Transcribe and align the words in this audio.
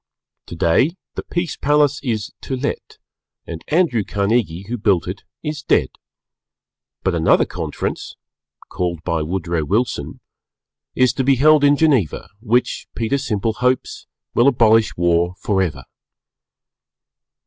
Today 0.47 0.95
the 1.13 1.21
Peace 1.21 1.55
Palace 1.55 1.99
is 2.01 2.31
to 2.41 2.55
let 2.55 2.97
and 3.45 3.63
Andrew 3.67 4.03
Carnegie, 4.03 4.65
who 4.67 4.79
built 4.79 5.07
it, 5.07 5.21
is 5.43 5.61
dead, 5.61 5.89
but 7.03 7.13
another 7.13 7.45
Conference 7.45 8.15
(called 8.67 9.03
by 9.03 9.21
Woodrow 9.21 9.63
Wilson) 9.63 10.19
is 10.95 11.13
to 11.13 11.23
be 11.23 11.35
held 11.35 11.63
in 11.63 11.77
Geneva 11.77 12.29
which, 12.39 12.87
Peter 12.95 13.19
Simple 13.19 13.53
hopes, 13.53 14.07
will 14.33 14.47
abolish 14.47 14.97
War 14.97 15.35
forever. 15.37 15.83